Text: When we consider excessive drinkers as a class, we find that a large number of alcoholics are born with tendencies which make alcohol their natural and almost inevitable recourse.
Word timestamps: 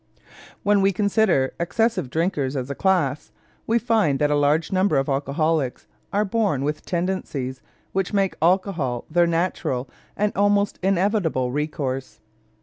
When 0.63 0.81
we 0.81 0.91
consider 0.91 1.53
excessive 1.59 2.09
drinkers 2.09 2.55
as 2.55 2.71
a 2.71 2.73
class, 2.73 3.31
we 3.67 3.77
find 3.77 4.17
that 4.17 4.31
a 4.31 4.35
large 4.35 4.71
number 4.71 4.97
of 4.97 5.07
alcoholics 5.07 5.85
are 6.11 6.25
born 6.25 6.63
with 6.63 6.83
tendencies 6.83 7.61
which 7.91 8.11
make 8.11 8.35
alcohol 8.41 9.05
their 9.11 9.27
natural 9.27 9.87
and 10.17 10.33
almost 10.35 10.79
inevitable 10.81 11.51
recourse. 11.51 12.19